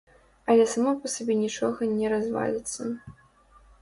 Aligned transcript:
Але 0.53 0.63
само 0.71 0.93
па 1.03 1.11
сабе 1.15 1.37
нічога 1.43 1.91
не 1.99 2.07
разваліцца. 2.15 2.81